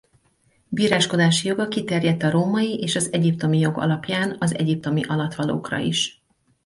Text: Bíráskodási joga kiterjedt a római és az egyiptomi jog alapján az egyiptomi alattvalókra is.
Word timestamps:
Bíráskodási 0.69 1.47
joga 1.47 1.67
kiterjedt 1.67 2.23
a 2.23 2.29
római 2.29 2.77
és 2.79 2.95
az 2.95 3.13
egyiptomi 3.13 3.59
jog 3.59 3.77
alapján 3.77 4.35
az 4.39 4.55
egyiptomi 4.55 5.03
alattvalókra 5.03 5.77
is. 5.77 6.23